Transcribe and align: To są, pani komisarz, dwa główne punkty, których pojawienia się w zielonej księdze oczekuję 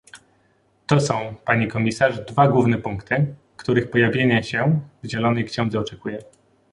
To 0.87 0.99
są, 0.99 1.35
pani 1.45 1.67
komisarz, 1.67 2.19
dwa 2.25 2.47
główne 2.47 2.77
punkty, 2.77 3.35
których 3.57 3.89
pojawienia 3.91 4.43
się 4.43 4.79
w 5.03 5.07
zielonej 5.07 5.45
księdze 5.45 5.79
oczekuję 5.79 6.19